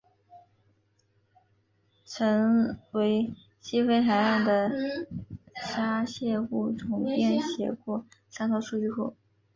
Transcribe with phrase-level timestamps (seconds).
[2.05, 4.71] 曾为西非海岸的
[5.61, 9.13] 虾蟹物种编写过三套数据库。